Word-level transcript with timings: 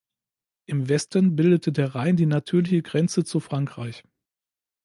Im 0.65 0.89
Westen 0.89 1.35
bildete 1.35 1.71
der 1.71 1.93
Rhein 1.93 2.15
die 2.15 2.25
natürliche 2.25 2.81
Grenze 2.81 3.23
zu 3.23 3.39
Frankreich. 3.39 4.03